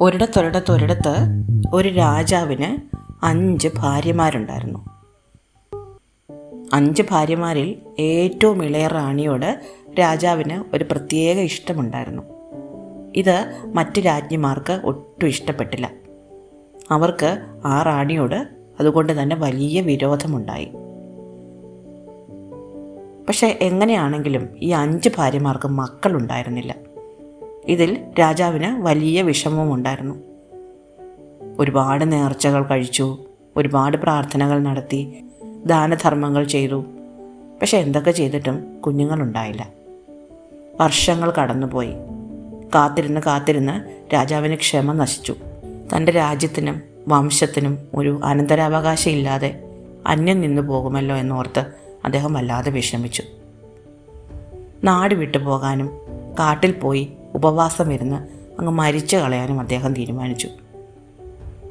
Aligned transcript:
ഒരിടത്തൊരിടത്തൊരിടത്ത് 0.00 1.16
ഒരു 1.72 1.88
രാജാവിന് 1.88 2.96
അഞ്ച് 3.24 3.68
ഭാര്യമാരുണ്ടായിരുന്നു. 3.78 4.78
അഞ്ച് 6.72 7.02
ഭാര്യമാരിൽ 7.10 7.76
ഏറ്റവും 7.98 8.64
ഇളയ 8.64 8.86
റാണിയോട് 8.86 9.60
രാജാവിന് 9.98 10.76
ഒരു 10.76 10.84
പ്രത്യേക 10.90 11.38
ഇഷ്ടമുണ്ടായിരുന്നു. 11.38 12.22
ഇത് 13.16 13.62
മറ്റ് 13.74 14.06
രാജ്ഞിമാർക്ക് 14.06 14.80
ഒട്ടും 14.84 15.26
ഇഷ്ടപ്പെട്ടില്ല. 15.26 15.90
അവർക്ക് 16.90 17.38
ആ 17.64 17.82
റാണിയോട് 17.82 18.48
അതുകൊണ്ട് 18.80 19.22
തന്നെ 19.22 19.36
വലിയ 19.36 19.80
വിരോധമുണ്ടായി. 19.80 20.72
പക്ഷെ 23.28 23.58
എങ്ങനെയാണെങ്കിലും 23.60 24.48
ഈ 24.58 24.70
അഞ്ച് 24.70 25.08
ഭാര്യമാർക്ക് 25.16 25.68
മക്കളുണ്ടായിരുന്നില്ല. 25.68 26.74
ഇതിൽ 27.68 28.04
രാജാവിന് 28.18 28.82
വലിയ 28.82 29.22
വിഷമവും 29.22 29.74
ഉണ്ടായിരുന്നു 29.74 30.14
ഒരുപാട് 31.58 32.12
നേർച്ചകൾ 32.12 32.64
കഴിച്ചു 32.64 33.18
ഒരുപാട് 33.56 33.96
പ്രാർത്ഥനകൾ 33.96 34.58
നടത്തി 34.58 35.24
ദാനധർമ്മങ്ങൾ 35.66 36.44
ചെയ്തു. 36.44 36.84
പക്ഷെ 37.60 37.78
എന്തൊക്കെ 37.78 38.10
ചെയ്തിട്ടും 38.10 38.80
കുഞ്ഞുങ്ങളുണ്ടായില്ല. 38.80 39.68
വർഷങ്ങൾ 40.80 41.30
കടന്നുപോയി. 41.30 41.92
കാത്തിരുന്ന് 42.74 43.20
കാത്തിരുന്ന് 43.20 44.04
രാജാവിന് 44.14 44.54
ക്ഷമ 44.54 44.92
നശിച്ചു. 44.92 45.36
തന്റെ 45.96 46.12
രാജ്യത്തിനും 46.12 46.82
വംശത്തിനും 47.08 47.78
ഒരു 47.94 48.20
അനന്തരാവകാശം 48.24 49.10
ഇല്ലാതെ 49.10 49.64
അന്യം 50.06 50.40
നിന്നു 50.40 50.62
പോകുമല്ലോ 50.62 51.16
എന്നോർത്ത് 51.16 51.64
അദ്ദേഹം 52.04 52.32
വല്ലാതെ 52.32 52.70
വിഷമിച്ചു. 52.70 53.22
നാട് 54.84 55.14
വിട്ടു 55.14 55.38
പോകാനും 55.38 55.90
കാട്ടിൽ 56.38 56.72
പോയി 56.72 57.12
ഉപവാസം 57.34 57.92
ഇരുന്ന് 57.92 58.16
അങ്ങ് 58.58 58.72
മരിച്ചു 58.72 59.16
കളയാനും 59.16 59.60
അദ്ദേഹം 59.60 59.94
തീരുമാനിച്ചു. 59.94 60.48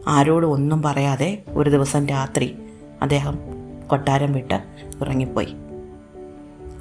ആരോടും 0.07 0.51
ഒന്നും 0.51 0.81
പറയാതെ 0.81 1.43
ഒരു 1.49 1.69
ദിവസം 1.69 2.07
രാത്രി 2.07 2.55
അദ്ദേഹം 3.01 3.39
കൊട്ടാരം 3.87 4.33
വിട്ട് 4.33 4.53
ഇറങ്ങിപ്പോയി 5.01 5.55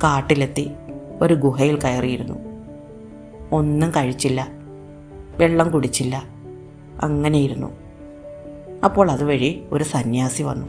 കാട്ടിലെത്തി 0.04 0.70
ഒരു 1.22 1.34
ഗുഹയിൽ 1.34 1.80
കയറിയിരുന്നു. 1.80 2.34
ഒന്നും 3.52 3.90
കഴിച്ചില്ല. 3.90 4.48
വെള്ളം 5.36 5.70
കുടിച്ചില്ല. 5.70 6.22
അങ്ങനെയിരുന്നു 7.02 7.68
അപ്പോൾ 8.84 9.10
അതുവഴി 9.10 9.64
ഒരു 9.72 9.84
സന്യാസി 9.84 10.42
വന്നു. 10.42 10.66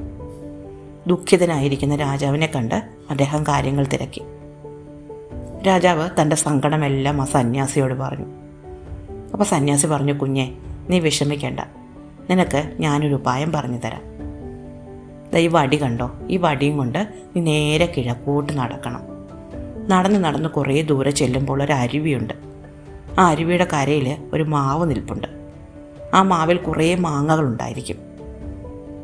ദുഃഖിതനായിരിക്കുന്ന 1.08 1.96
രാജാവിനെ 1.96 2.52
കണ്ട് 2.56 2.76
അദ്ദേഹം 3.10 3.44
കാര്യങ്ങൾ 3.44 3.86
തിരക്കി. 3.94 4.22
രാജാവ് 5.68 6.10
തന്റെ 6.22 6.36
സങ്കടമെല്ലാം 6.36 7.22
ആ 7.22 7.26
സന്യാസിയോട് 7.26 7.94
പറഞ്ഞു. 7.94 8.26
അപ്പോൾ 9.32 9.44
സന്യാസി 9.44 9.88
പറഞ്ഞു 9.88 10.14
കുഞ്ഞെ 10.14 10.54
നീ 10.90 11.00
വിഷമിക്കേണ്ട. 11.00 11.60
നിനക്ക് 12.30 12.74
ഞാനൊരു 12.80 13.16
ഉപായം 13.16 13.52
പറഞ്ഞു 13.52 13.78
തരാം. 13.78 14.02
ഈ 15.38 15.48
വടി 15.48 15.82
കണ്ടോ? 15.82 16.12
ഈ 16.30 16.38
വടിയും 16.38 16.78
കൊണ്ട് 16.78 17.08
നീ 17.36 17.42
നേരെ 17.42 17.94
കിഴക്കോട്ട് 17.98 18.54
നടക്കണം. 18.54 19.02
നടന്ന് 19.88 20.24
നടന്ന് 20.24 20.50
കുറേ 20.50 20.82
ദൂരെ 20.82 21.12
ചെല്ലുമ്പോൾ 21.12 21.64
ഒരു 21.64 21.72
അരുവിയുണ്ട്. 21.72 22.34
ആ 23.20 23.28
അരുവിയുടെ 23.28 23.68
കരയിൽ 23.74 24.18
ഒരു 24.34 24.44
മാവ് 24.44 24.90
നിൽപ്പുണ്ട്. 24.90 25.28
ആ 26.14 26.22
മാവിൽ 26.22 26.58
കുറേ 26.58 26.96
മാങ്ങകളുണ്ടായിരിക്കും 26.96 27.98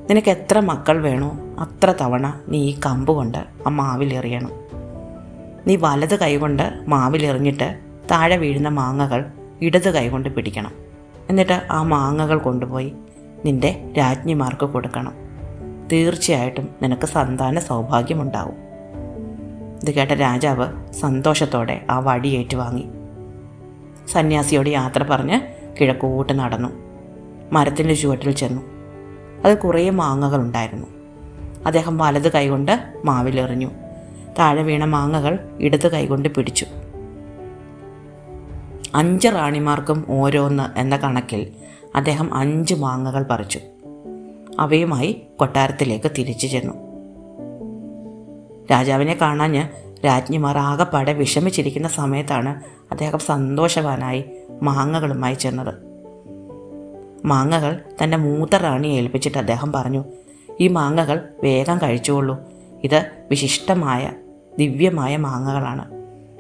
നിനക്ക് 0.09 0.31
എത്ര 0.31 0.59
മക്കൾ 0.59 1.01
വേണോ 1.01 1.37
അത്ര 1.59 1.93
തവണ 2.01 2.39
നീ 2.49 2.59
ഈ 2.59 2.79
കമ്പ് 2.85 3.11
കൊണ്ട് 3.11 3.37
ആ 3.67 3.69
മാവിൽ 3.69 4.13
എറിയണം. 4.13 4.68
നീ 5.69 5.75
വലത് 5.75 6.19
കൈകൊണ്ട് 6.19 6.73
മാവിലെറിഞ്ഞിട്ട് 6.87 7.79
താഴെ 8.11 8.37
വീഴുന്ന 8.37 8.69
മാങ്ങകൾ 8.69 9.25
ഇടത് 9.61 9.89
കൈകൊണ്ട് 9.89 10.29
പിടിക്കണം. 10.29 10.71
എന്നിട്ട് 11.29 11.61
ആ 11.71 11.83
മാങ്ങകൾ 11.83 12.37
കൊണ്ടുപോയി 12.37 12.93
നിന്റെ 13.45 13.93
രാജ്ഞിമാർക്ക് 13.97 14.65
കൊടുക്കണം. 14.65 15.13
തീർച്ചയായിട്ടും 15.91 16.69
നിനക്ക് 16.81 17.05
സന്താന 17.05 17.59
സൗഭാഗ്യമുണ്ടാവും. 17.59 18.55
ഇത് 19.83 19.91
കേട്ട 19.91 20.11
രാജാവ് 20.11 20.93
സന്തോഷത്തോടെ 20.93 21.85
ആ 21.89 21.99
വടി 21.99 22.27
ഏറ്റുവാങ്ങി. 22.27 22.87
സന്യാസിയോട് 24.11 24.69
യാത്ര 24.69 25.03
പറഞ്ഞ് 25.03 25.41
കിഴക്കോട്ട് 25.81 26.33
നടന്നു. 26.33 26.69
മരത്തിന്റെ 27.51 27.93
ചുവട്ടിൽ 27.93 28.31
ചെന്നു. 28.31 28.61
അത് 29.45 29.57
കുറേ 29.57 29.89
മാങ്ങകളുണ്ടായിരുന്നു 29.89 30.87
അദ്ദേഹം 31.65 31.97
വലത് 31.97 32.31
കൈകൊണ്ട് 32.31 32.93
മാവിലെറിഞ്ഞു. 33.05 33.69
താഴെ 34.39 34.63
വീണ 34.63 34.85
മാങ്ങകൾ 34.85 35.39
ഇടത് 35.59 35.91
കൈകൊണ്ട് 35.91 36.29
പിടിച്ചു. 36.29 36.65
അഞ്ച് 38.95 39.27
റാണിമാർക്കും 39.27 40.05
ഓരോന്ന് 40.09 40.79
എന്ന 40.79 40.97
കണക്കിൽ 40.97 41.51
അദ്ദേഹം 41.95 42.33
അഞ്ച് 42.33 42.73
മാങ്ങകൾ 42.73 43.23
പറിച്ചു. 43.23 43.59
അവയുമായി 44.59 45.21
കൊട്ടാരത്തിലേക്ക് 45.37 46.11
തിരിച്ചു 46.17 46.47
ചെന്നു. 46.47 46.73
രാജാവിനെ 48.71 49.17
കാണാഞ്ഞ് 49.21 49.67
രാജ്ഞിമാർ 50.05 50.57
ആകപ്പാടെ 50.57 51.13
വിഷമിച്ചിരിക്കുന്ന 51.13 51.87
സമയത്താണ് 51.87 52.61
അദ്ദേഹം 52.91 53.19
സന്തോഷവാനായി 53.19 54.25
മാങ്ങകളുമായി 54.61 55.33
ചെന്നത്. 55.33 55.73
മാങ്ങകൾ 57.25 57.81
തന്റെ 58.03 58.17
മൂത്ത 58.17 58.55
റാണിയെ 58.55 58.97
ഏൽപ്പിച്ചിട്ട് 58.97 59.37
അദ്ദേഹം 59.37 59.71
പറഞ്ഞു 59.71 60.03
ഈ 60.59 60.67
മാങ്ങകൾ 60.67 61.27
വേഗം 61.43 61.77
കഴിച്ചുകൊള്ളൂ. 61.77 62.39
ഇത് 62.83 63.05
വിശിഷ്ടമായ 63.29 64.11
ദിവ്യമായ 64.59 65.17
മാങ്ങകളാണ്. 65.17 65.85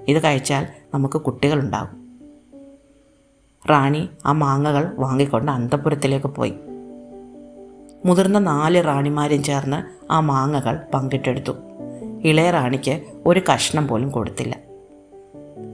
ഇത് 0.07 0.23
കഴിച്ചാൽ 0.23 0.67
നമുക്ക് 0.93 1.21
കുട്ടികളുണ്ടാകും. 1.21 2.19
റാണി 3.69 4.09
ആ 4.25 4.31
മാങ്ങകൾ 4.31 4.93
വാങ്ങിക്കൊണ്ട് 4.97 5.51
അന്തപുരത്തിലേക്ക് 5.51 6.27
പോയി. 6.27 6.53
മുതിർന്ന 8.05 8.39
നാല് 8.39 8.85
റാണിമാരും 8.85 9.43
ചേർന്ന് 9.43 10.11
ആ 10.11 10.19
മാങ്ങകൾ 10.19 10.79
പങ്കിട്ടെടുത്തു. 10.93 11.51
ഇളയ 12.23 12.51
റാണിക്ക് 12.51 13.01
ഒരു 13.25 13.41
കഷ്ണം 13.53 13.87
പോലും 13.87 14.09
കൊടുത്തില്ല. 14.09 14.59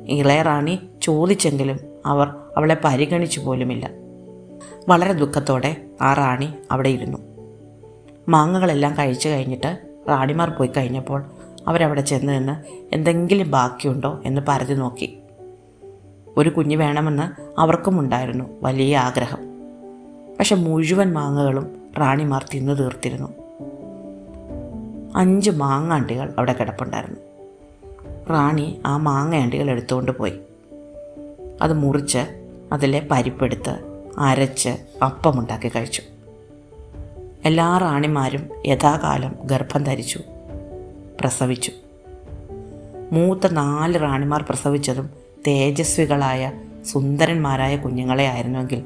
ഇളയ 0.08 0.42
റാണി 0.42 0.80
ചോദിച്ചെങ്കിലും 1.02 1.80
അവർ 2.06 2.28
അവളെ 2.58 2.78
പരിഗണിച്ചു 2.84 3.40
പോലുമില്ല. 3.40 3.90
വളരെ 4.90 5.14
ദുഃഖത്തോടെ 5.14 5.86
ആ 6.02 6.14
റാണി 6.14 6.54
അവിടെ 6.72 6.90
ഇരുന്നു. 6.90 7.18
മാങ്ങകളെല്ലാം 8.30 8.94
കഴിച്ചു 9.00 9.30
കഴിഞ്ഞിട്ട് 9.30 9.78
റാണിമാർ 10.10 10.50
പോയി 10.50 10.70
കഴിഞ്ഞപ്പോൾ 10.78 11.26
അവരവിടെ 11.68 12.02
ചെന്ന് 12.02 12.34
നിന്ന് 12.34 12.64
എന്തെങ്കിലും 12.96 13.52
ബാക്കിയുണ്ടോ 13.52 14.22
എന്ന് 14.26 14.42
പറഞ്ഞു 14.48 14.76
നോക്കി. 14.76 15.20
ഒരു 16.38 16.50
കുഞ്ഞ് 16.50 16.76
വേണമെന്ന് 16.76 17.60
അവർക്കും 17.60 18.00
ഉണ്ടായിരുന്നു 18.00 18.46
വലിയ 18.62 18.98
ആഗ്രഹം. 18.98 19.40
പക്ഷെ 20.40 20.56
മുഴുവൻ 20.56 21.14
മാങ്ങകളും 21.14 21.82
റാണിമാർ 22.00 22.46
തിന്നു 22.54 22.74
തീർത്തിരുന്നു. 22.74 23.34
അഞ്ച് 25.16 25.52
മാങ്ങാണ്ടികൾ 25.52 26.34
അവിടെ 26.38 26.54
കിടപ്പുണ്ടായിരുന്നു. 26.54 27.20
റാണി 28.30 28.82
ആ 28.86 28.98
മാങ്ങയാണ്ടികൾ 28.98 29.70
എടുത്തുകൊണ്ട് 29.70 30.12
പോയി. 30.12 30.40
അത് 31.62 31.74
മുറിച്ച് 31.74 32.18
അതിലെ 32.72 33.08
പരിപ്പെടുത്ത് 33.12 34.04
അരച്ച് 34.18 34.70
അപ്പമുണ്ടാക്കി 35.04 35.70
കഴിച്ചു. 35.70 36.02
എല്ലാ 37.46 37.78
റാണിമാരും 37.78 38.50
യഥാകാലം 38.66 39.36
ഗർഭം 39.44 39.84
ധരിച്ചു. 39.84 40.20
പ്രസവിച്ചു. 41.20 41.72
മൂത്ത 43.12 43.48
നാല് 43.52 44.02
റാണിമാർ 44.02 44.46
പ്രസവിച്ചതും 44.50 45.10
തേജസ്വികളായ 45.48 46.52
സുന്ദരന്മാരായ 46.86 47.78
കുഞ്ഞുങ്ങളെ 47.78 48.28
ആയിരുന്നുവെങ്കിൽ 48.28 48.84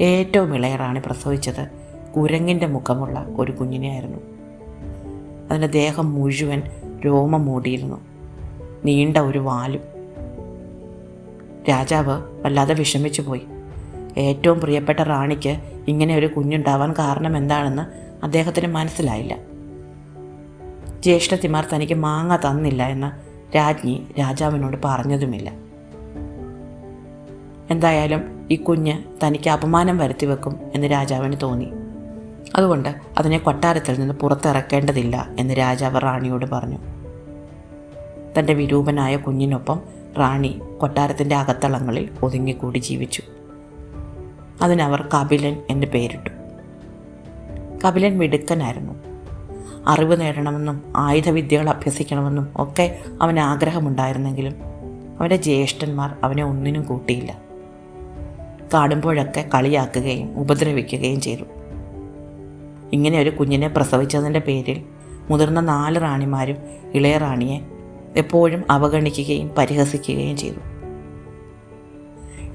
ഏറ്റവും 0.00 0.54
ഇളയ 0.54 0.76
റാണി 0.76 1.00
പ്രസവിച്ചത് 1.06 1.68
കുരങ്ങിന്റെ 2.16 2.66
മുഖമുള്ള 2.66 3.26
ഒരു 3.36 3.52
കുഞ്ഞിനെയായിരുന്നു 3.52 4.18
അതിന്റെ 5.50 5.66
ദേഹം 5.66 6.12
മുഴുവൻ 6.12 6.62
രോമം 7.06 7.44
മൂടിയിരുന്നു. 7.44 8.00
നീണ്ട 8.84 9.16
ഒരു 9.16 9.38
വാലും. 9.38 9.80
രാജാവ് 11.68 12.22
വല്ലാതെ 12.42 12.74
വിഷമിച്ചു 12.74 13.22
പോയി. 13.22 13.42
ഏറ്റവും 14.18 14.60
പ്രിയപ്പെട്ട 14.60 15.00
റാണിക്ക് 15.00 15.60
ഇങ്ങനെ 15.88 16.16
ഒരു 16.16 16.26
കുഞ്ഞുണ്ടാവാൻ 16.26 16.92
കാരണം 16.92 17.36
എന്താണെന്ന് 17.36 17.82
അദ്ദേഹത്തിന് 18.24 18.66
മനസ്സിലായില്ല. 18.66 19.55
ജ്യേഷ്ഠത്തിമാർ 21.02 21.66
തനിക്ക് 21.74 21.94
മാങ്ങ 21.94 22.36
തന്നില്ല 22.36 22.86
എന്ന് 22.86 23.36
രാജ്ഞി 23.56 24.06
രാജാവിനോട് 24.18 24.76
പറഞ്ഞതുമില്ല. 24.84 25.52
എന്തായാലും 27.70 28.46
ഈ 28.50 28.56
കുഞ്ഞ് 28.56 29.02
തനിക്ക് 29.24 29.50
അപമാനം 29.50 29.98
വരുത്തി 29.98 30.26
വെക്കും 30.26 30.60
എന്ന് 30.74 30.90
രാജാവിന് 30.90 31.36
തോന്നി. 31.42 31.68
അതുകൊണ്ട് 32.56 32.94
അതിനെ 33.18 33.38
കൊട്ടാരത്തിൽ 33.38 34.00
നിന്ന് 34.00 34.14
പുറത്തിറക്കേണ്ടതില്ല 34.14 35.28
എന്ന് 35.38 35.54
രാജാവ് 35.58 36.00
റാണിയോട് 36.00 36.46
പറഞ്ഞു. 36.46 36.78
തന്റെ 38.38 38.52
വിരൂപനായ 38.52 39.16
കുഞ്ഞിനൊപ്പം 39.16 39.80
റാണി 40.18 40.60
കൊട്ടാരത്തിന്റെ 40.78 41.36
അകത്തളങ്ങളിൽ 41.36 42.08
ഒതുങ്ങിക്കൂടി 42.22 42.78
ജീവിച്ചു. 42.78 43.22
അതിനവർ 44.62 45.08
കപിലൻ 45.14 45.62
എന്ന് 45.70 45.86
പേരിട്ടു. 45.86 46.30
കപിലൻ 47.84 48.18
മിടുക്കനായിരുന്നു. 48.18 49.15
അറിവ് 49.88 50.20
നേടണമെന്നും 50.20 50.92
ആയുധവിദ്യകൾ 50.96 51.70
അഭ്യസിക്കണമെന്നും 51.70 52.48
ഒക്കെ 52.56 52.98
അവന് 53.22 53.38
ആഗ്രഹമുണ്ടായിരുന്നെങ്കിലും 53.38 54.54
അവന്റെ 55.20 55.36
ജ്യേഷ്ഠന്മാർ 55.36 56.16
അവനെ 56.24 56.44
ഒന്നിനും 56.44 56.82
കൂട്ടിയില്ല. 56.82 57.40
കാണുമ്പോഴൊക്കെ 58.74 59.48
കളിയാക്കുകയും 59.54 60.40
ഉപദ്രവിക്കുകയും 60.40 61.20
ചെയ്തു. 61.20 61.42
ഇങ്ങനെ 62.92 63.18
ഒരു 63.18 63.30
കുഞ്ഞിനെ 63.30 63.68
പ്രസവിച്ചതിന്റെ 63.68 64.40
പേരിൽ 64.40 64.82
മുതിർന്ന 65.30 65.60
നാല് 65.60 66.00
റാണിമാരും 66.00 66.56
ഇളയ 66.94 67.18
റാണിയെ 67.18 67.60
എപ്പോഴും 68.16 68.64
അവഗണിക്കുകയും 68.70 69.50
പരിഹസിക്കുകയും 69.58 70.36
ചെയ്തു. 70.36 70.56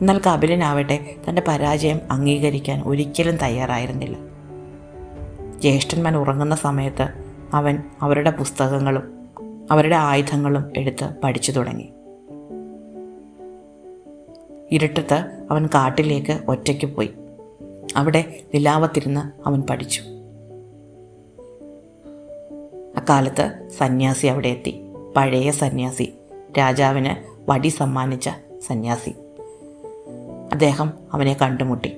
എന്നാൽ 0.01 0.21
കപിലനാവട്ടെ 0.27 1.15
തന്റെ 1.29 1.41
പരാജയം 1.47 1.99
അംഗീകരിക്കാൻ 2.11 2.83
ഒരിക്കലും 2.85 3.37
തയ്യാറായിരുന്നില്ല. 3.37 4.30
ജ്യേഷ്ഠന്മാർ 5.61 6.17
ഉറങ്ങുന്ന 6.17 6.55
സമയത്ത് 6.55 7.07
അവൻ 7.53 7.77
അവരുടെ 8.01 8.31
പുസ്തകങ്ങളും 8.31 9.29
അവരുടെ 9.71 9.95
ആയുധങ്ങളും 9.95 10.73
എടുത്ത് 10.77 11.09
പഠിച്ചു 11.23 11.51
തുടങ്ങി. 11.51 11.93
ഇരുട്ടത്ത് 14.71 15.45
അവൻ 15.51 15.65
കാട്ടിലേക്ക് 15.65 16.39
ഒറ്റയ്ക്ക് 16.47 16.85
പോയി. 16.85 17.09
അവിടെ 17.95 18.39
നിലാവത്തിരുന്ന് 18.53 19.47
അവൻ 19.47 19.61
പഠിച്ചു. 19.61 20.01
അക്കാലത്ത് 22.97 23.69
സന്യാസി 23.77 24.27
അവിടെ 24.27 24.47
എത്തി. 24.47 24.81
പഴയ 25.15 25.51
സന്യാസി. 25.51 26.13
രാജാവിന് 26.57 27.41
വടി 27.51 27.67
സമ്മാനിച്ച 27.67 28.29
സന്യാസി. 28.67 29.09
അദ്ദേഹം 30.51 30.93
അവനെ 31.13 31.37
കണ്ടുമുട്ടി. 31.41 31.97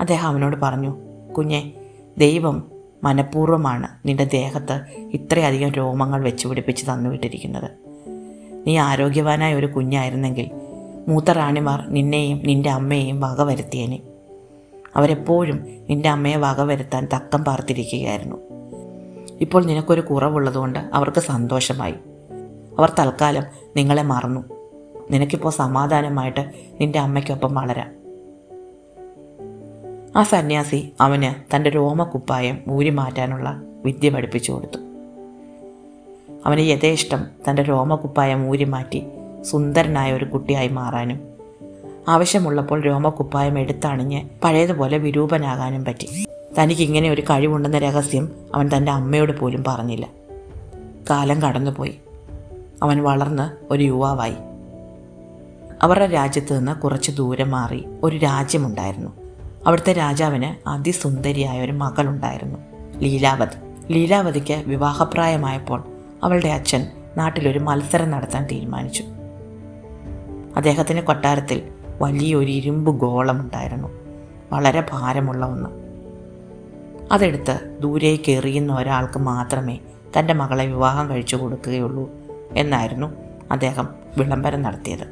അദ്ദേഹം 0.00 0.28
അവനോട് 0.28 0.56
പറഞ്ഞു 0.56 0.94
കുഞ്ഞെ 1.38 1.72
ദൈവം 2.18 2.70
മനഃപൂർവമാണ് 3.04 4.08
നിന്റെ 4.08 4.24
ദേഹത്ത് 4.24 4.80
ഇത്രയധികം 4.98 5.72
രോമങ്ങൾ 5.72 6.24
വെച്ച് 6.24 6.48
പിടിപ്പിച്ച് 6.48 6.86
തന്നുവിട്ടിരിക്കുന്നത്. 6.86 7.70
നീ 8.66 8.78
ആരോഗ്യവാനായ 8.78 9.54
ഒരു 9.54 9.66
കുഞ്ഞായിരുന്നെങ്കിൽ 9.66 10.50
മൂത്ത 11.08 11.30
റാണിമാർ 11.30 11.88
നിന്നെയും 11.88 12.40
നിന്റെ 12.44 12.70
അമ്മയെയും 12.70 13.20
വക 13.20 13.42
വരുത്തിയേനെ. 13.42 14.00
അവരെപ്പോഴും 14.96 15.66
നിന്റെ 15.90 16.08
അമ്മയെ 16.08 16.36
വക 16.36 16.60
വരുത്താൻ 16.60 17.08
തക്കം 17.14 17.44
പാർത്തിരിക്കുകയായിരുന്നു. 17.44 18.36
ഇപ്പോൾ 19.40 19.64
നിനക്കൊരു 19.64 20.00
കുറവുള്ളതുകൊണ്ട് 20.00 20.78
അവർക്ക് 20.78 21.20
സന്തോഷമായി. 21.20 21.94
അവർ 22.78 22.92
തൽക്കാലം 22.98 23.42
നിങ്ങളെ 23.76 24.02
മറന്നു. 24.02 24.40
നിനക്കിപ്പോൾ 25.10 25.50
സമാധാനമായിട്ട് 25.50 26.50
നിന്റെ 26.80 26.98
അമ്മയ്ക്കൊപ്പം 26.98 27.54
വളരാം. 27.54 28.03
ആ 30.16 30.22
സന്യാസി 30.22 30.92
അവന് 31.00 31.56
തന്റെ 31.56 31.70
രോമക്കുപ്പായം 31.70 32.58
ഊരി 32.70 32.90
മാറ്റാനുള്ള 32.90 33.62
വിദ്യ 33.84 34.10
പഠിപ്പിച്ചു 34.10 34.52
കൊടുത്തു. 34.52 34.78
അവന് 36.46 36.60
യഥേഷ്ടം 36.60 37.24
തന്റെ 37.48 37.62
രോമക്കുപ്പായം 37.62 38.48
ഊരി 38.48 38.64
മാറ്റി 38.64 39.02
സുന്ദരനായ 39.42 40.12
ഒരു 40.12 40.24
കുട്ടിയായി 40.24 40.68
മാറാനും 40.68 41.20
ആവശ്യമുള്ളപ്പോൾ 42.08 42.80
രോമക്കുപ്പായം 42.80 43.58
എടുത്തണിഞ്ഞ് 43.58 44.28
പഴയതുപോലെ 44.44 44.98
വിരൂപനാകാനും 44.98 45.84
പറ്റി. 45.84 46.26
തനിക്കിങ്ങനെ 46.58 47.10
ഒരു 47.10 47.22
കഴിവുണ്ടെന്ന 47.22 47.78
രഹസ്യം 47.78 48.32
അവൻ 48.54 48.70
തന്റെ 48.76 48.92
അമ്മയോട് 48.92 49.40
പോലും 49.40 49.64
പറഞ്ഞില്ല. 49.68 50.08
കാലം 51.10 51.42
കടന്നുപോയി. 51.42 51.98
അവൻ 52.82 53.02
വളർന്ന് 53.02 53.72
ഒരു 53.72 53.82
യുവാവായി. 53.82 54.34
അവരുടെ 55.82 56.06
രാജ്യത്ത് 56.06 56.58
നിന്ന് 56.58 56.72
കുറച്ച് 56.72 57.12
ദൂരം 57.12 57.50
മാറി 57.50 57.84
ഒരു 58.02 58.16
രാജ്യമുണ്ടായിരുന്നു. 58.16 59.23
അവിടുത്തെ 59.66 59.92
രാജാവിന് 59.92 60.68
അതിസുന്ദരിയായ 60.68 61.64
ഒരു 61.64 61.72
മകളുണ്ടായിരുന്നു 61.72 62.58
ലീലാവതി. 62.98 63.56
ലീലാവതിക്ക് 63.92 64.64
വിവാഹപ്രായമായപ്പോൾ 64.66 65.82
അവളുടെ 66.22 66.48
അച്ഛൻ 66.48 66.86
നാട്ടിലൊരു 67.16 67.58
മത്സരം 67.58 68.10
നടത്താൻ 68.10 68.46
തീരുമാനിച്ചു. 68.46 69.04
അദ്ദേഹത്തിന്റെ 70.56 71.02
കൊട്ടാരത്തിൽ 71.02 71.62
വലിയൊരു 72.02 72.50
ഇരുമ്പ് 72.50 72.90
ഗോളമുണ്ടായിരുന്നു 72.90 73.88
വളരെ 74.52 74.86
ഭാരമുള്ള 74.92 75.46
ഒന്ന്. 75.46 75.70
അതെടുത്ത് 77.12 77.78
ദൂരേക്ക് 77.82 78.32
എറിയുന്ന 78.32 78.74
ഒരാൾക്ക് 78.74 79.18
മാത്രമേ 79.18 79.78
തന്റെ 80.18 80.34
മകളെ 80.34 80.66
വിവാഹം 80.66 81.10
കഴിച്ചു 81.10 81.36
കൊടുക്കുകയുള്ളൂ 81.36 82.10
എന്നായിരുന്നു 82.56 83.14
അദ്ദേഹം 83.50 83.88
വിളംബരം 84.18 84.62
നടത്തിയത്. 84.62 85.06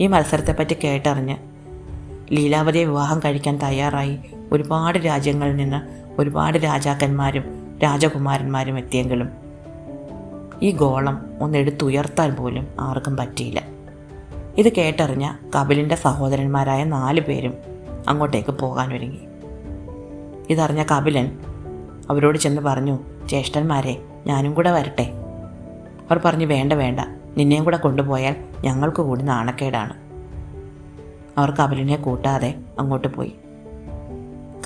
ഈ 0.00 0.06
മത്സരത്തെപ്പറ്റി 0.06 0.76
കേട്ടറിഞ്ഞ് 0.84 1.36
ലീലാവതിയെ 2.32 2.84
വിവാഹം 2.84 3.20
കഴിക്കാൻ 3.24 3.58
തയ്യാറായി. 3.58 4.18
ഒരുപാട് 4.52 4.98
രാജ്യങ്ങളിൽ 4.98 5.56
നിന്ന് 5.56 6.08
ഒരുപാട് 6.20 6.58
രാജാക്കന്മാരും 6.58 7.44
രാജകുമാരന്മാരും 7.82 8.78
എത്തിയെങ്കിലും 8.78 9.28
ഈ 10.62 10.70
ഗോളം 10.70 11.26
ഒന്നെടുത്തുയർത്താൻ 11.40 12.36
പോലും 12.36 12.68
ആർക്കും 12.80 13.16
പറ്റിയില്ല. 13.16 13.62
ഇത് 14.58 14.72
കേട്ടറിഞ്ഞ 14.72 15.32
കപിലിന്റെ 15.56 15.94
സഹോദരന്മാരായ 15.94 16.84
നാല് 16.84 17.20
പേരും 17.20 17.54
അങ്ങോട്ടേക്ക് 18.08 18.50
പോകാൻ 18.50 18.94
ഒരുങ്ങി 18.94 19.20
ഇതറിഞ്ഞ 20.50 20.84
കപിലൻ 20.90 21.38
അവരോട് 22.10 22.38
ചെന്ന് 22.38 22.62
പറഞ്ഞു 22.62 22.98
ജ്യേഷ്ഠന്മാരെ 23.26 24.02
ഞാനും 24.26 24.54
കൂടെ 24.54 24.70
വരട്ടെ. 24.70 25.12
അവർ 26.10 26.20
പറഞ്ഞു 26.24 26.46
വേണ്ട 26.46 26.72
വേണ്ട. 26.72 27.00
നിന്നെയും 27.36 27.64
കൂടെ 27.64 27.76
കൊണ്ടുപോയാൽ 27.76 28.36
ഞങ്ങൾക്ക് 28.64 29.02
കൂടി 29.02 29.22
നാണക്കേടാണ്. 29.22 30.07
അവർ 31.38 31.50
കപിലിനെ 31.50 31.96
കൂട്ടാതെ 31.96 32.54
അങ്ങോട്ട് 32.78 33.08
പോയി. 33.08 33.32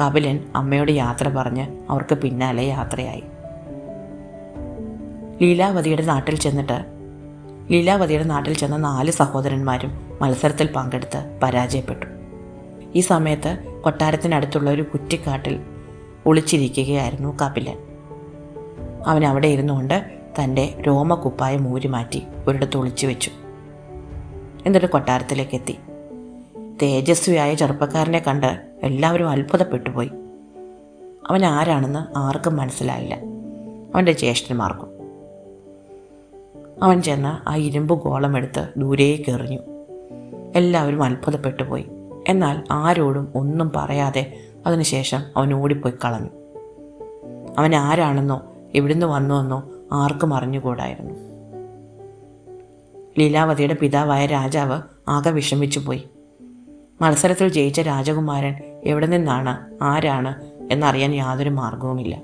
കപിലൻ 0.01 0.39
അമ്മയോട് 0.57 0.93
യാത്ര 0.93 1.29
പറഞ്ഞ് 1.29 1.67
അവർക്ക് 1.91 2.15
പിന്നാലെ 2.15 2.63
യാത്രയായി. 2.63 3.23
ലീലാവതിയുടെ 5.43 6.03
നാട്ടിൽ 6.03 6.35
ചെന്നിട്ട് 6.35 6.85
ലീലാവതിയുടെ 7.71 8.25
നാട്ടിൽ 8.25 8.55
ചെന്ന 8.55 8.77
നാല് 8.77 9.11
സഹോദരന്മാരും 9.11 10.19
മത്സരത്തിൽ 10.23 10.69
പങ്കെടുത്ത് 10.77 11.39
പരാജയപ്പെട്ടു. 11.43 12.07
ഈ 12.95 13.01
സമയത്ത് 13.01 13.81
കൊട്ടാരത്തിനടുത്തുള്ള 13.85 14.71
ഒരു 14.71 14.83
കുറ്റിക്കാട്ടിൽ 14.83 15.61
ഒളിച്ചിരിക്കുകയായിരുന്നു 16.27 17.37
കപിലൻ. 17.43 17.79
അവൻ 19.07 19.25
അവിടെ 19.25 19.49
ഇരുന്നുകൊണ്ട് 19.49 20.19
തന്റെ 20.43 20.83
രോമക്കുപ്പായം 20.87 21.69
ഊരി 21.69 21.87
മാറ്റി 21.87 22.23
ഒരിടത്ത് 22.49 22.77
ഒളിച്ചു 22.77 23.07
വെച്ചു. 23.07 23.31
എന്നിട്ട് 24.67 24.87
കൊട്ടാരത്തിലേക്ക് 24.87 25.55
എത്തി 25.55 25.79
തേജസ്വിയായ 26.83 27.55
ചെറുപ്പക്കാരനെ 27.55 28.19
കണ്ട് 28.19 28.71
എല്ലാവരും 28.83 29.29
അത്ഭുതപ്പെട്ടുപോയി. 29.29 30.11
അവൻ 31.31 31.45
ആരാണെന്ന് 31.45 32.19
ആർക്കും 32.19 32.57
മനസ്സിലായില്ല. 32.57 33.15
അവന്റെ 33.95 34.13
ജ്യേഷ്ഠന്മാർക്കും. 34.13 34.89
അവൻ 36.83 37.03
ചെന്ന് 37.03 37.49
ആ 37.49 37.57
ഇരുമ്പ് 37.57 37.95
ഗോളമെടുത്ത് 37.95 38.69
ദൂരേക്ക് 38.77 39.31
എറിഞ്ഞു. 39.31 39.59
എല്ലാവരും 40.55 41.03
അത്ഭുതപ്പെട്ടു 41.03 41.63
പോയി 41.63 41.87
എന്നാൽ 42.29 42.63
ആരോടും 42.71 43.33
ഒന്നും 43.35 43.73
പറയാതെ 43.77 44.37
അതിനുശേഷം 44.67 45.23
അവൻ 45.37 45.55
ഓടിപ്പോയി 45.55 45.95
കളഞ്ഞു. 46.05 46.31
അവൻ 47.59 47.75
ആരാണെന്നോ 47.75 48.43
എവിടുന്ന് 48.75 49.07
വന്നുവെന്നോ 49.07 49.71
ആർക്കും 49.93 50.35
അറിഞ്ഞുകൂടായിരുന്നു. 50.35 51.15
ലീലാവതിയുടെ 53.19 53.75
പിതാവായ 53.75 54.27
രാജാവ് 54.27 54.83
ആകെ 55.09 55.31
വിഷമിച്ചു 55.31 55.79
പോയി 55.79 56.09
മത്സരത്തിൽ 57.03 57.49
ജയിച്ച 57.49 57.81
രാജകുമാരൻ 57.81 58.55
എവിടെ 58.85 59.07
നിന്നാണ് 59.07 59.85
ആരാണ് 59.85 60.41
എന്നറിയാൻ 60.73 61.15
യാതൊരു 61.15 61.51
മാർഗവുമില്ല. 61.51 62.23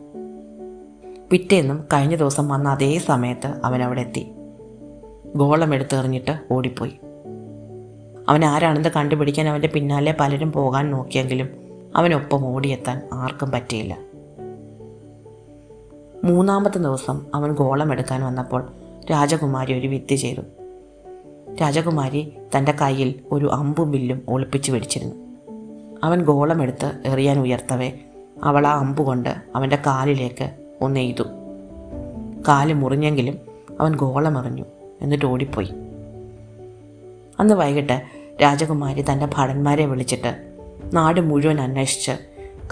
പിറ്റേന്നും 1.31 1.85
കഴിഞ്ഞ 1.93 2.17
ദിവസം 2.17 2.49
വന്ന 2.49 2.69
അതേ 2.69 2.99
സമയത്ത് 2.99 3.61
അവൻ 3.65 3.83
അവിടെ 3.83 4.01
എത്തി. 4.01 4.31
ഗോളം 5.37 5.75
എടുത്തെറിഞ്ഞിട്ട് 5.75 6.39
ഓടിപ്പോയി. 6.51 6.99
അവൻ 8.29 8.45
ആരാണെന്ന് 8.45 8.89
കണ്ടുപിടിക്കാൻ 8.97 9.49
അവന്റെ 9.49 9.69
പിന്നാലെ 9.69 10.17
പലരും 10.21 10.53
പോകാൻ 10.53 10.91
നോക്കിയെങ്കിലും 10.91 11.49
അവനൊപ്പം 11.97 12.47
ഓടിയെത്താൻ 12.47 13.03
ആർക്കും 13.13 13.51
പറ്റിയില്ല. 13.51 13.99
മൂന്നാമത്തെ 16.25 16.79
ദിവസം 16.79 17.27
അവൻ 17.35 17.53
ഗോളം 17.53 17.93
എടുക്കാൻ 17.93 18.23
വന്നപ്പോൾ 18.23 18.67
രാജകുമാരി 19.11 19.79
ഒരു 19.79 19.89
വിദ്യ 19.89 20.17
ചെയ്തു. 20.17 20.41
രാജകുമാരി 21.55 22.33
തന്റെ 22.57 22.73
കയ്യിൽ 22.73 23.15
ഒരു 23.33 23.51
അമ്പും 23.53 23.91
വില്ലും 23.91 24.23
ഒളിപ്പിച്ചു 24.29 24.73
പിടിച്ചിരുന്നു. 24.73 25.15
അവൻ 26.05 26.25
ഗോളമെടുത്ത് 26.25 26.93
എറിയാൻ 27.05 27.39
ഉയർത്തവേ 27.39 27.93
അവൾ 28.45 28.67
ആ 28.67 28.79
അമ്പ് 28.79 29.03
കൊണ്ട് 29.03 29.35
അവന്റെ 29.57 29.77
കാലിലേക്ക് 29.77 30.51
ഒന്ന് 30.81 31.01
എയ്തു. 31.01 31.23
കാൽ 32.49 32.73
മുറിഞ്ഞെങ്കിലും 32.73 33.39
അവൻ 33.81 33.95
ഗോളമെറിഞ്ഞു 33.95 34.65
എന്നിട്ട് 35.01 35.25
ഓടിപ്പോയി. 35.25 35.73
അന്ന് 37.41 37.55
വൈകിട്ട് 37.55 38.03
രാജകുമാരി 38.43 39.05
തന്റെ 39.13 39.29
ഭടന്മാരെ 39.35 39.87
വിളിച്ചിട്ട് 39.87 40.53
നാട് 40.93 41.21
മുഴുവൻ 41.21 41.61
അന്വേഷിച്ച് 41.61 42.13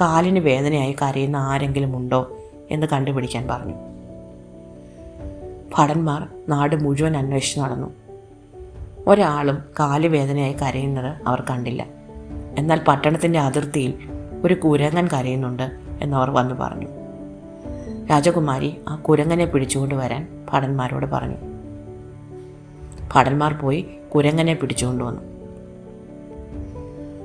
കാലിന് 0.01 0.39
വേദനയായി 0.39 0.93
കരയുന്ന 0.93 1.37
ആരെങ്കിലും 1.37 1.97
ഉണ്ടോ 1.97 2.37
എന്ന് 2.71 2.87
കണ്ടുപിടിക്കാൻ 2.87 3.47
പറഞ്ഞു. 3.47 3.75
ഭടന്മാർ 5.79 6.29
നാട് 6.49 6.77
മുഴുവൻ 6.77 7.17
അന്വേഷിച്ച് 7.17 7.61
നടന്നു. 7.61 8.06
ഒരാളും 9.07 9.59
കാലുവേദനയായി 9.81 10.53
കരയുന്നത് 10.53 11.15
അവർ 11.27 11.41
കണ്ടില്ല. 11.51 11.87
എന്നാൽ 12.59 12.81
പട്ടണത്തിന്റെ 12.89 13.39
അതിർത്തിയിൽ 13.39 13.95
ഒരു 14.45 14.55
കുരങ്ങൻ 14.55 15.09
കരയുന്നുണ്ട് 15.09 15.71
എന്നവർ 16.03 16.31
വന്നു 16.31 16.55
പറഞ്ഞു. 16.55 16.87
രാജകുമാരി 18.11 18.77
ആ 18.89 18.97
കുരങ്ങനെ 18.97 19.45
പിടിച്ചുകൊണ്ട് 19.45 19.95
വരാൻ 19.95 20.47
ഭടന്മാരോട് 20.53 21.07
പറഞ്ഞു. 21.07 21.37
ഭടന്മാർ 23.15 23.53
പോയി 23.53 23.87
കുരങ്ങനെ 24.15 24.55
പിടിച്ചുകൊണ്ടുവന്നു 24.55 25.21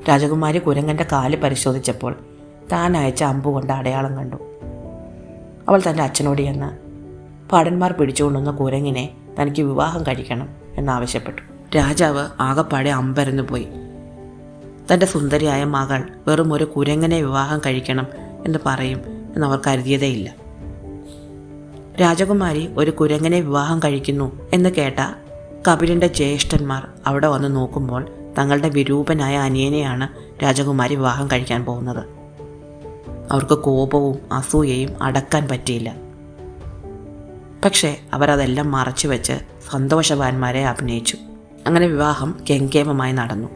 രാജകുമാരി 0.10 0.60
കുരങ്ങന്റെ 0.60 1.06
കാൽ 1.12 1.36
പരിശോധിച്ചപ്പോൾ 1.36 2.16
താൻ 2.72 2.98
അയച്ച 2.98 3.24
അമ്പ് 3.24 3.50
കൊണ്ട് 3.50 3.74
അടയാളം 3.74 4.18
കണ്ടു. 4.18 4.36
അവൾ 5.70 5.82
തന്റെ 5.90 6.04
അച്ഛനോട് 6.04 6.42
ചെന്ന് 6.42 6.78
ഭടന്മാർ 7.54 7.92
പിടിച്ചുകൊണ്ടുവന്ന 7.92 8.52
കുരങ്ങിനെ 8.52 9.10
തനിക്ക് 9.42 9.62
വിവാഹം 9.62 10.04
കഴിക്കണം 10.04 10.50
എന്നാവശ്യപ്പെട്ടു. 10.76 11.51
രാജാവ് 11.76 12.30
ആകപ്പാടെ 12.40 12.90
അമ്പരന്നു 12.90 13.44
പോയി. 13.44 13.68
തന്റെ 14.94 15.06
സുന്ദരിയായ 15.06 15.64
മകൾ 15.64 16.04
വെറും 16.28 16.54
ഒരു 16.54 16.64
കുരങ്ങനെ 16.64 17.18
വിവാഹം 17.18 17.62
കഴിക്കണം 17.66 18.08
എന്ന് 18.46 18.60
പറയും 18.66 19.02
എന്നവർ 19.36 19.60
കരുതിയതേയില്ല. 19.68 20.36
രാജകുമാരി 22.02 22.74
ഒരു 22.78 22.92
കുരങ്ങനെ 22.92 23.40
വിവാഹം 23.40 23.80
കഴിക്കുന്നു 23.80 24.50
എന്ന് 24.54 24.70
കേട്ട 24.70 25.00
കപിലിന്റെ 25.68 26.08
ജ്യേഷ്ഠന്മാർ 26.08 26.88
അവിടെ 27.08 27.28
വന്ന് 27.28 27.56
നോക്കുമ്പോൾ 27.56 28.08
തങ്ങളുടെ 28.38 28.70
വിരൂപനായ 28.70 29.38
അനിയനെയാണ് 29.38 30.08
രാജകുമാരി 30.44 30.96
വിവാഹം 30.96 31.28
കഴിക്കാൻ 31.32 31.66
പോകുന്നത്. 31.66 32.04
അവർക്ക് 33.32 33.54
കോപവും 33.54 34.18
അസൂയയും 34.32 35.04
അടക്കാൻ 35.04 35.48
പറ്റിയില്ല. 35.48 35.96
പക്ഷേ 37.66 37.98
അവരതെല്ലാം 38.14 38.72
മറച്ചു 38.72 39.08
വെച്ച് 39.08 39.34
സന്തോഷവാന്മാരെ 39.72 40.66
അഭിനയിച്ചു. 40.66 41.18
അങ്ങനെ 41.72 41.88
വിവാഹം 41.88 42.38
ഗംഗേമമായി 42.50 43.12
നടന്നു. 43.12 43.48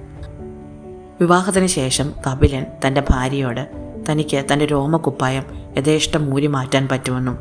വിവാഹത്തിന് 1.22 1.68
ശേഷം 1.68 2.14
കപിലൻ 2.28 2.66
തന്റെ 2.88 3.04
ഭാര്യയോട് 3.10 3.70
തനിക്ക് 4.12 4.46
തന്റെ 4.54 4.66
രോമക്കുപ്പായം 4.66 5.44
യഥേഷ്ടം 5.78 6.30
മൂരി 6.30 6.48
മാറ്റാൻ 6.48 6.88
പറ്റുമെന്നും 6.88 7.38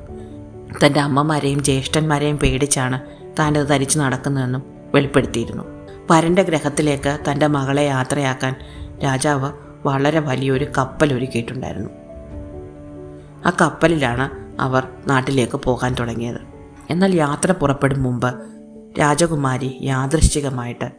തന്റെ 0.87 1.01
അമ്മമാരെയും 1.01 1.63
ജ്യേഷ്ഠന്മാരെയും 1.63 2.39
പേടിച്ചാണ് 2.39 3.01
താനത് 3.39 3.67
ധരിച്ചു 3.67 3.99
നടക്കുന്നതെന്നും 3.99 4.63
വെളിപ്പെടുത്തിയിരുന്നു. 4.95 5.65
വരന്റെ 6.11 6.43
ഗ്രഹത്തിലേക്ക് 6.43 7.19
തന്റെ 7.31 7.47
മകളെ 7.47 7.83
യാത്രയാക്കാൻ 7.83 8.55
രാജാവ് 9.05 9.53
വളരെ 9.87 10.21
വലിയൊരു 10.21 10.67
കപ്പൽ 10.79 11.15
ഒരുക്കിയിട്ടുണ്ടായിരുന്നു. 11.15 11.91
ആ 13.47 13.53
കപ്പലിലാണ് 13.61 14.31
അവർ 14.61 14.89
നാട്ടിലേക്ക് 15.07 15.57
പോകാൻ 15.57 15.95
തുടങ്ങിയത്. 15.95 16.41
എന്നാൽ 16.91 17.15
യാത്ര 17.15 17.53
പുറപ്പെടും 17.53 18.03
മുമ്പ് 18.03 18.54
രാജകുമാരി 18.99 19.79
യാദൃശ്ചികമായിട്ട്. 19.83 20.91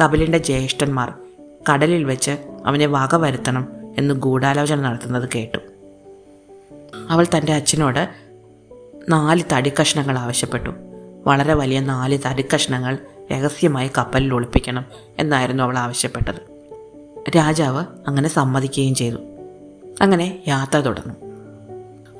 കപിലിന്റെ 0.00 0.38
ജ്യേഷ്ഠന്മാർ 0.38 1.12
കടലിൽ 1.72 2.04
വെച്ച് 2.04 2.30
അവനെ 2.66 2.86
വക 2.86 3.14
വരുത്തണം 3.14 3.68
എന്ന് 3.98 4.14
ഗൂഢാലോചന 4.14 4.80
നടത്തുന്നത് 4.80 5.28
കേട്ടു. 5.34 5.58
അവൾ 7.10 7.26
തന്റെ 7.36 7.52
അച്ഛനോട് 7.52 8.08
നാല് 9.08 9.42
തടിക്കഷ്ണങ്ങൾ 9.52 10.18
ആവശ്യപ്പെട്ടു. 10.18 10.70
വളരെ 11.26 11.54
വലിയ 11.54 11.80
നാല് 11.80 12.18
തടിക്കഷ്ണങ്ങൾ 12.26 12.98
രഹസ്യമായി 13.32 13.90
കപ്പലിൽ 13.98 14.34
ഒളിപ്പിക്കണം 14.34 14.84
എന്നായിരുന്നു 15.18 15.62
അവൾ 15.62 15.78
ആവശ്യപ്പെട്ടത്. 15.78 16.54
രാജാവ് 17.36 17.84
അങ്ങനെ 18.08 18.28
സമ്മതിക്കുകയും 18.28 18.94
ചെയ്തു. 18.94 19.16
അങ്ങനെ 20.02 20.42
യാത്ര 20.48 20.78
തുടർന്നു. 20.78 21.14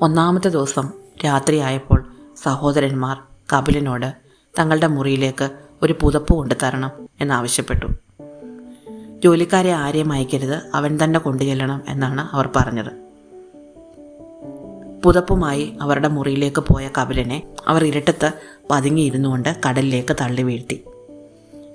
ഒന്നാമത്തെ 0.03 0.49
ദിവസം 0.49 0.93
രാത്രിയായപ്പോൾ 1.25 2.13
സഹോദരന്മാർ 2.43 3.19
കപിലനോട് 3.53 4.24
തങ്ങളുടെ 4.59 4.87
മുറിയിലേക്ക് 4.87 5.51
ഒരു 5.83 5.95
പുതപ്പ് 6.01 6.35
കൊണ്ടു 6.35 6.55
തരണം 6.63 6.91
എന്നാവശ്യപ്പെട്ടു. 7.21 7.87
ജോലിക്കാരെ 9.25 9.73
ആരെയും 9.73 10.13
അയക്കരുത്. 10.13 10.63
അവൻ 10.75 10.99
തന്നെ 11.05 11.21
കൊണ്ടുചെല്ലണം 11.21 11.83
എന്നാണ് 11.89 12.29
അവർ 12.35 12.49
പറഞ്ഞത്. 12.57 12.93
പുതപ്പുമായി 15.05 15.77
അവരുടെ 15.81 16.09
മുറിയിലേക്ക് 16.09 16.61
പോയ 16.61 16.91
കപിലനെ 16.99 17.43
അവർ 17.69 17.85
ഇരട്ടത്ത് 17.85 18.33
പതുങ്ങിയിരുന്നുകൊണ്ട് 18.71 19.57
കടലിലേക്ക് 19.69 20.17
തള്ളി 20.21 20.43
വീഴ്ത്തി. 20.43 20.85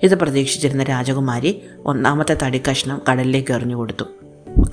ഇത് 0.04 0.16
പ്രതീക്ഷിച്ചിരുന്ന 0.16 0.84
രാജകുമാരി 0.84 1.62
ഒന്നാമത്തെ 1.86 2.38
തടിക്കഷ്ണം 2.44 3.02
കടലിലേക്ക് 3.10 3.54
എറിഞ്ഞു 3.54 3.76
കൊടുത്തു 3.76 4.06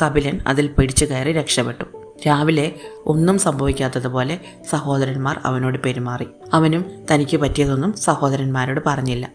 കപിലൻ 0.02 0.40
അതിൽ 0.46 0.66
പിടിച്ചു 0.66 1.04
കയറി 1.04 1.32
രക്ഷപ്പെട്ടു. 1.32 1.84
രാവിലെ 2.26 2.75
ഒന്നും 3.06 3.38
സംഭവിക്കാത്തതുപോലെ 3.38 4.40
സഹോദരന്മാർ 4.70 5.40
അവനോട് 5.44 5.78
പെരുമാറി. 5.78 6.26
അവനും 6.52 6.85
തനിക്ക് 7.11 7.37
പറ്റിയതൊന്നും 7.37 7.92
സഹോദരന്മാരോട് 7.92 8.80
പറഞ്ഞില്ല. 8.87 9.32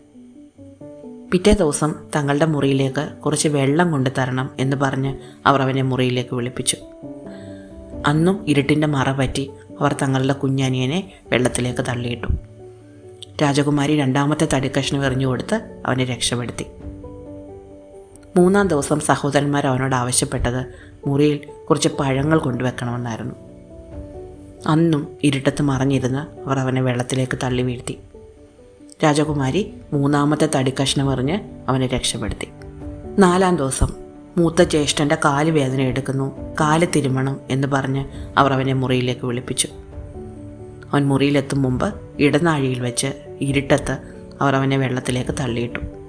പിറ്റേ 1.31 1.51
ദിവസം 1.53 1.95
തങ്ങളുടെ 2.15 2.45
മുറിയിലേക്ക് 2.45 3.09
കുറച്ച് 3.25 3.47
വെള്ളം 3.47 3.91
കൊണ്ടുതരണം 3.91 4.49
എന്ന് 4.59 4.77
പറഞ്ഞ് 4.77 5.17
അവർ 5.45 5.61
അവനെ 5.61 5.81
മുറിയിലേക്ക് 5.81 6.35
വിളിപ്പിച്ചു. 6.35 6.77
അന്നും 8.05 8.45
ഇരുട്ടിന്റെ 8.47 8.87
മറ 8.87 9.11
പറ്റി 9.11 9.51
അവർ 9.79 9.95
തങ്ങളുടെ 10.01 10.33
കുഞ്ഞനിയനെ 10.33 11.11
വെള്ളത്തിലേക്ക് 11.31 11.85
തള്ളിയിട്ടു. 11.87 12.27
രാജകുമാരി 13.41 13.97
രണ്ടാമത്തെ 13.97 14.47
തടിക്കഷ്ണം 14.53 15.05
എറിഞ്ഞു 15.05 15.27
കൊടുത്ത് 15.27 15.81
അവനെ 15.85 16.03
രക്ഷപ്പെടുത്തി. 16.05 16.65
മൂന്നാം 18.37 18.67
ദിവസം 18.67 18.99
സഹോദരന്മാർ 18.99 19.67
അവനോട് 19.67 19.95
ആവശ്യപ്പെട്ടത് 19.95 20.65
മുറിയിൽ 21.07 21.39
കുറച്ച് 21.69 21.89
പഴങ്ങൾ 21.99 22.39
കൊണ്ടുവെക്കണമെന്നായിരുന്നു. 22.39 23.35
അന്നും 24.67 25.07
ഇരുട്ടത്ത് 25.23 25.61
മറഞ്ഞിരുന്ന് 25.61 26.49
അവർ 26.49 26.59
അവനെ 26.59 26.81
വെള്ളത്തിലേക്ക് 26.81 27.37
തള്ളി 27.43 27.63
വീഴ്ത്തി. 27.63 27.99
രാജകുമാരി 29.03 29.73
മൂന്നാമത്തെ 29.93 30.49
തടിക്കഷ്ണം 30.55 31.11
എറിഞ്ഞ് 31.11 31.39
അവനെ 31.69 31.87
രക്ഷപ്പെടുത്തി. 31.87 32.47
നാലാം 33.19 33.55
ദിവസം 33.57 33.87
മൂത്ത 34.37 34.61
ജ്യേഷ്ഠന്റെ 34.61 35.17
കാൽ 35.25 35.51
വേദന 35.51 35.81
എടുക്കുന്നു 35.81 36.53
കാൽ 36.61 36.87
തിരുമണം 36.95 37.39
എന്ന് 37.49 37.67
പറഞ്ഞ് 37.67 38.05
അവർ 38.37 38.53
അവനെ 38.53 38.73
മുറിയിലേക്ക് 38.73 39.25
വിളിപ്പിച്ചു. 39.25 39.67
അവൻ 40.93 41.07
മുറിയിലെത്തും 41.07 41.61
മുമ്പ് 41.61 41.93
ഇടനാഴിയിൽ 42.19 42.79
വെച്ച് 42.79 43.07
ഇരുട്ടത്ത് 43.41 43.97
അവർ 44.41 44.55
അവനെ 44.55 44.77
വെള്ളത്തിലേക്ക് 44.77 45.35
തള്ളിയിട്ടു. 45.39 46.00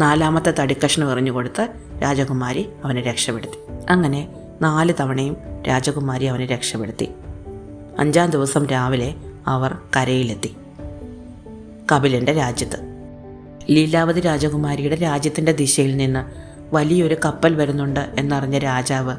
നാലാമത്തെ 0.00 0.54
തടിക്കഷ്ണം 0.60 1.12
എറിഞ്ഞു 1.12 1.32
കൊടുത്ത് 1.32 1.68
രാജകുമാരി 2.02 2.68
അവനെ 2.84 3.00
രക്ഷപ്പെടുത്തി. 3.00 3.72
അങ്ങനെ 3.90 4.28
നാല് 4.62 4.92
തവണയും 5.00 5.36
രാജകുമാരി 5.68 6.24
അവനെ 6.24 6.46
രക്ഷപ്പെടുത്തി. 6.46 7.08
അഞ്ചാം 7.98 8.30
ദിവസം 8.30 8.66
രാവിലെ 8.66 9.14
അവർ 9.46 9.78
കരയിലെത്തി. 9.96 10.56
കപിലന്റെ 11.92 12.32
രാജ്യത്ത്. 12.32 12.76
ലീലാവതി 13.70 14.20
രാജകുമാരിയുടെ 14.20 14.94
രാജ്യത്തിന്റെ 14.94 15.52
ദിശയിൽ 15.52 15.96
നിന്ന് 15.96 16.24
വലിയൊരു 16.74 17.16
കപ്പൽ 17.24 17.54
വരുന്നുണ്ട് 17.54 18.00
എന്നറിഞ്ഞ 18.18 18.58
രാജാവ് 18.58 19.16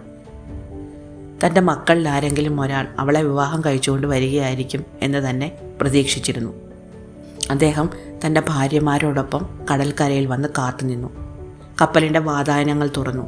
തന്റെ 1.46 1.62
മക്കളിൽ 1.62 2.10
ആരെങ്കിലും 2.10 2.62
ഒരാൾ 2.62 2.88
അവളെ 3.00 3.22
വിവാഹം 3.22 3.62
കഴിച്ചുകൊണ്ട് 3.66 4.08
വരികയായിരിക്കും 4.08 4.86
എന്ന് 5.02 5.30
തന്നെ 5.30 5.52
പ്രതീക്ഷിച്ചിരുന്നു. 5.82 6.52
അദ്ദേഹം 7.50 7.90
തന്റെ 8.26 8.42
ഭാര്യമാരോടൊപ്പം 8.50 9.50
കടൽക്കരയിൽ 9.74 10.26
വന്ന് 10.26 10.48
കാത്തുനിന്നു 10.58 11.10
കപ്പലിന്റെ 11.82 12.20
വാതായനങ്ങൾ 12.20 12.90
തുറന്നു. 12.98 13.24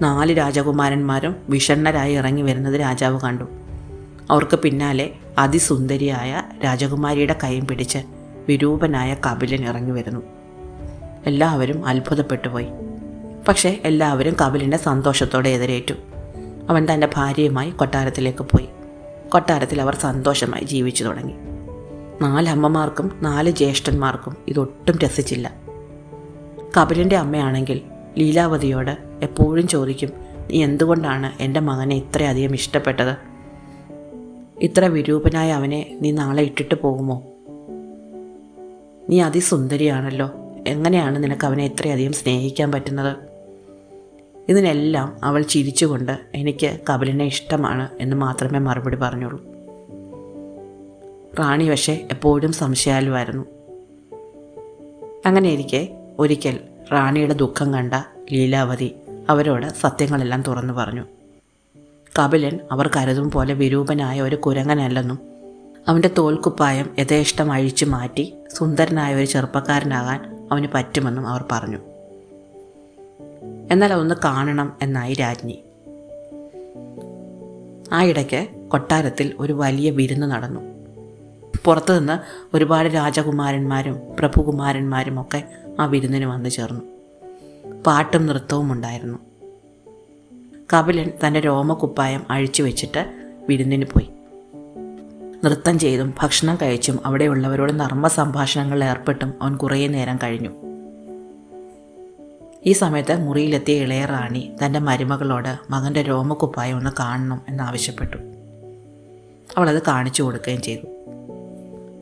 നാല് 0.00 0.36
രാജകുമാരന്മാരും 0.38 1.36
വിഷണ്ണരായി 1.48 2.14
ഇറങ്ങി 2.14 2.42
വരുന്നത് 2.42 2.80
രാജാവ് 2.80 3.20
കണ്ടു. 3.20 3.44
അവർക്ക് 4.30 4.56
പിന്നാലെ 4.56 5.12
അതിസുന്ദരിയായ 5.38 6.42
രാജകുമാരിയുടെ 6.64 7.36
കൈയും 7.44 7.66
പിടിച്ച് 7.66 7.98
വിരൂപനായ 8.48 9.16
കപിലൻ 9.26 9.68
ഇറങ്ങി 9.68 9.90
വരുന്നു. 9.90 10.20
എല്ലാവരും 11.26 11.86
അത്ഭുതപ്പെട്ടുപോയി 11.86 12.66
പക്ഷേ 13.48 13.80
എല്ലാവരും 13.84 14.36
കപിലിനെ 14.42 14.76
സന്തോഷത്തോടെ 14.76 15.48
എതിരേറ്റു. 15.48 15.94
അവൻ 16.70 16.86
തന്റെ 16.92 17.08
ഭാര്യയുമായി 17.14 17.70
കൊട്ടാരത്തിലേക്ക് 17.70 18.42
പോയി. 18.42 18.68
കൊട്ടാരത്തിൽ 19.28 19.82
അവർ 19.82 19.94
സന്തോഷമായി 19.94 20.64
ജീവിച്ചു 20.64 21.04
തുടങ്ങി. 21.04 21.51
നാലമ്മമാർക്കും 22.22 23.18
നാല് 23.22 23.50
ജ്യേഷ്ഠന്മാർക്കും 23.50 24.36
ഇതൊട്ടും 24.48 24.98
രസിച്ചില്ല. 24.98 25.54
കപിലിന്റെ 26.78 27.16
അമ്മയാണെങ്കിൽ 27.16 27.80
ലീലാവതിയോട് 28.18 28.98
എപ്പോഴും 29.22 29.68
ചോദിക്കും 29.68 30.10
നീ 30.50 30.64
എന്തുകൊണ്ടാണ് 30.64 31.42
എന്റെ 31.42 31.60
മകനെ 31.60 31.96
ഇത്രയധികം 31.96 32.54
ഇഷ്ടപ്പെട്ടത്? 32.54 33.16
ഇത്ര 34.60 34.84
വിരൂപനായ 34.84 35.52
അവനെ 35.52 35.98
നീ 36.00 36.10
നാളെ 36.10 36.42
ഇട്ടിട്ട് 36.42 36.74
പോകുമോ? 36.74 37.22
നീ 39.10 39.20
അതിസുന്ദരിയാണല്ലോ 39.20 40.30
എങ്ങനെയാണ് 40.66 41.24
നിനക്ക് 41.24 41.46
അവനെ 41.46 41.64
ഇത്രയധികം 41.64 42.12
സ്നേഹിക്കാൻ 42.12 42.72
പറ്റുന്നത്? 42.72 43.16
ഇതിനെല്ലാം 44.48 45.16
അവൾ 45.24 45.42
ചിരിച്ചുകൊണ്ട് 45.42 46.18
എനിക്ക് 46.34 46.80
കപിലിനെ 46.90 47.24
ഇഷ്ടമാണ് 47.24 47.88
എന്ന് 48.00 48.16
മാത്രമേ 48.16 48.58
മറുപടി 48.58 48.96
പറഞ്ഞുള്ളൂ. 48.96 49.51
റാണി 51.38 51.70
പക്ഷേ 51.70 52.08
എപ്പോഴും 52.10 52.52
സംശയാലുമായിരുന്നു 52.52 53.44
അങ്ങനെയിരിക്കെ 55.26 55.88
ഒരിക്കൽ 56.18 56.58
റാണിയുടെ 56.92 57.32
ദുഃഖം 57.32 57.72
കണ്ട 57.72 57.94
ലീലാവതി 58.32 58.94
അവരോട് 59.28 59.66
സത്യങ്ങളെല്ലാം 59.66 60.42
തുറന്നു 60.42 60.72
പറഞ്ഞു. 60.72 61.04
കപിലൻ 62.18 62.58
അവർ 62.72 62.90
കരുതും 62.96 63.30
പോലെ 63.30 63.54
വിരൂപനായ 63.54 64.20
ഒരു 64.20 64.36
കുരങ്ങനല്ലെന്നും 64.36 65.18
അവന്റെ 65.88 66.10
തോൽക്കുപ്പായം 66.18 66.96
യഥേഷ്ടം 66.98 67.52
അഴിച്ചു 67.52 67.84
മാറ്റി 67.84 68.34
സുന്ദരനായ 68.54 69.14
ഒരു 69.14 69.24
ചെറുപ്പക്കാരനാകാൻ 69.24 70.48
അവന് 70.52 70.66
പറ്റുമെന്നും 70.74 71.28
അവർ 71.28 71.44
പറഞ്ഞു. 71.52 71.78
എന്നാൽ 73.70 73.92
അതൊന്ന് 73.92 74.14
കാണണം 74.24 74.72
എന്നായി 74.82 75.14
രാജ്ഞി. 75.14 75.64
ആ 77.92 78.04
ഇടയ്ക്ക് 78.04 78.48
കൊട്ടാരത്തിൽ 78.68 79.34
ഒരു 79.38 79.52
വലിയ 79.52 79.90
വിരുന്ന് 79.90 80.26
നടന്നു. 80.26 80.71
പുറത്തുനിന്ന് 81.64 82.18
ഒരുപാട് 82.56 82.88
രാജകുമാരന്മാരും 82.88 84.00
പ്രഭുകുമാരന്മാരും 84.18 85.20
ഒക്കെ 85.20 85.44
ആ 85.80 85.84
വിരുന്നിന് 85.84 86.24
വന്നു 86.24 86.48
ചേർന്നു. 86.48 86.80
പാട്ടും 87.86 88.26
നൃത്തവും 88.26 88.72
ഉണ്ടായിരുന്നു. 88.72 89.18
കപിലൻ 90.74 91.10
തന്റെ 91.26 91.40
രോമകുപ്പായം 91.40 92.26
അഴിച്ചു 92.30 92.62
വെച്ചിട്ട് 92.62 93.12
വിരുന്നിന് 93.48 93.84
പോയി. 93.84 94.10
നൃത്തം 95.44 95.78
ചെയ്തും 95.78 96.14
ഭക്ഷണം 96.22 96.58
കഴിച്ചും 96.62 96.98
അവിടെയുള്ളവരോട് 97.06 97.80
നർമ്മ 97.80 98.08
സംഭാഷണങ്ങളിൽ 98.08 98.84
ഏർപ്പെട്ടും 98.84 99.34
അവൻ 99.42 99.56
കുറേ 99.56 99.86
നേരം 99.86 100.18
കഴിഞ്ഞു. 100.22 100.50
ഈ 102.66 102.72
സമയത്ത് 102.72 103.20
മുറിയിലെത്തിയ 103.20 103.82
ഇളയ 103.82 104.04
റാണി 104.04 104.52
തന്റെ 104.64 104.78
മരുമകളോട് 104.78 105.72
മകന്റെ 105.72 106.02
രോമക്കുപ്പായം 106.02 106.76
ഒന്ന് 106.76 106.90
കാണണം 107.00 107.40
എന്നാവശ്യപ്പെട്ടു. 107.48 108.16
അവളത് 109.56 109.82
കാണിച്ചു 109.88 110.22
കൊടുക്കുകയും 110.22 110.62
ചെയ്തു. 110.62 111.11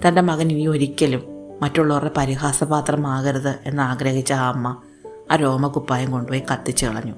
തന്റെ 0.07 0.21
മകൻ 0.21 0.52
ഇനി 0.52 0.66
ഒരിക്കലും 0.66 1.23
മറ്റുള്ളവരുടെ 1.62 2.11
പരിഹാസപാത്രമാകരുത് 2.16 3.59
എന്നാഗ്രഹിച്ച 3.66 4.33
ആ 4.33 4.49
അമ്മ 4.49 4.83
ആ 5.30 5.37
രോമക്കുപ്പായം 5.37 6.11
കൊണ്ടുപോയി 6.11 6.42
കത്തിച്ചു 6.52 6.87
കളഞ്ഞു. 6.87 7.14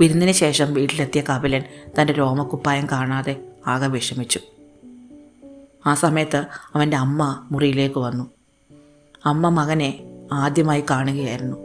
വിരുന്നിന് 0.00 0.32
ശേഷം 0.32 0.74
വീട്ടിലെത്തിയ 0.74 1.22
കപിലൻ 1.22 1.62
തന്റെ 2.00 2.12
രോമക്കുപ്പായം 2.12 2.86
കാണാതെ 2.92 3.36
ആകെ 3.66 3.86
വിഷമിച്ചു. 3.86 4.40
ആ 5.86 5.94
സമയത്ത് 5.94 6.44
അവന്റെ 6.74 6.96
അമ്മ 6.96 7.48
മുറിയിലേക്ക് 7.50 7.98
വന്നു. 7.98 8.30
അമ്മ 9.26 9.48
മകനെ 9.48 10.00
ആദ്യമായി 10.32 10.84
കാണുകയായിരുന്നു. 10.90 11.56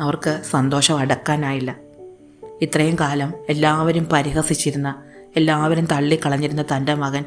അവർക്ക് 0.00 0.42
സന്തോഷം 0.50 0.98
അടക്കാനായില്ല. 0.98 1.76
ഇത്രയും 2.62 2.96
കാലം 3.00 3.34
എല്ലാവരും 3.48 4.06
പരിഹസിച്ചിരുന്ന 4.12 5.02
എല്ലാവരും 5.36 5.84
തള്ളിക്കളഞ്ഞിരുന്ന 5.84 6.62
തന്റെ 6.62 6.94
മകൻ 6.94 7.24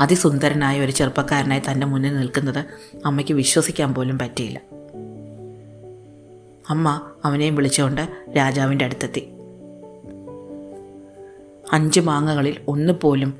അതിസുന്ദരനായ 0.00 0.80
ഒരു 0.80 0.90
ചെറുപ്പക്കാരനായി 0.90 1.62
തന്റെ 1.70 1.86
മുന്നിൽ 1.86 2.16
നിൽക്കുന്നത് 2.16 2.64
അമ്മയ്ക്ക് 3.06 3.32
വിശ്വസിക്കാൻ 3.32 3.94
പോലും 3.94 4.18
പറ്റിയില്ല. 4.18 4.60
അമ്മ 6.70 7.02
അവനെയും 7.24 7.54
വിളിച്ചുകൊണ്ട് 7.54 8.08
രാജാവിന്റെ 8.36 8.84
അടുത്തെത്തി. 8.84 9.28
അഞ്ച് 11.72 12.00
മാങ്ങകളിൽ 12.00 12.56
ഒന്നുപോലും 12.68 13.34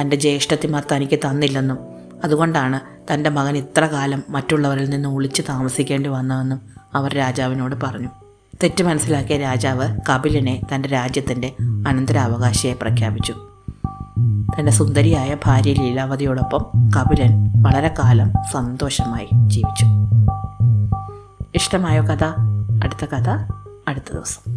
തന്റെ 0.00 0.16
ജ്യേഷ്ഠത്തിമാർ 0.16 0.84
തനിക്ക് 0.92 1.18
തന്നില്ലെന്നും 1.18 1.78
അതുകൊണ്ടാണ് 2.24 2.80
തന്റെ 3.12 3.30
മകൻ 3.30 3.56
ഇത്ര 3.56 3.86
കാലം 3.86 4.22
മറ്റുള്ളവരിൽ 4.28 4.90
നിന്ന് 4.90 5.08
ഒളിച്ച് 5.08 5.42
താമസിക്കേണ്ടി 5.48 6.10
വന്നതെന്നും 6.10 6.60
അവർ 6.94 7.14
രാജാവിനോട് 7.14 7.76
പറഞ്ഞു. 7.82 8.08
തെറ്റ് 8.62 8.84
മനസ്സിലാക്കിയ 8.84 9.36
രാജാവ് 9.36 9.98
കപിലിനെ 10.10 10.62
തന്റെ 10.74 10.88
രാജ്യത്തിന്റെ 10.88 11.52
അനന്തരാവകാശിയെ 11.60 12.72
പ്രഖ്യാപിച്ചു. 12.72 13.45
തന്റെ 14.58 14.72
സുന്ദരിയായ 14.72 15.36
ഭാര്യ 15.44 15.72
ലീലാവതിയോടൊപ്പം 15.72 16.66
കപിലൻ 16.96 17.62
വളരെ 17.62 17.94
കാലം 17.98 18.32
സന്തോഷമായി 18.52 19.28
ജീവിച്ചു. 19.46 19.86
ഇഷ്ടമായോ 21.54 22.02
കഥ? 22.02 22.24
അടുത്ത 22.84 23.04
കഥ 23.04 23.28
അടുത്ത 23.88 24.12
ദിവസം. 24.12 24.55